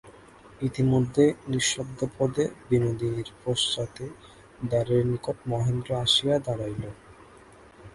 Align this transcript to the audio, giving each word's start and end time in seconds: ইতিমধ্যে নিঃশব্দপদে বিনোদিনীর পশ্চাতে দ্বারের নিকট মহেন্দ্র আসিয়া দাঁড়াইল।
ইতিমধ্যে 0.61 1.25
নিঃশব্দপদে 1.47 2.45
বিনোদিনীর 2.69 3.29
পশ্চাতে 3.43 4.05
দ্বারের 4.61 5.03
নিকট 5.11 5.37
মহেন্দ্র 5.47 5.89
আসিয়া 6.05 6.35
দাঁড়াইল। 6.39 6.83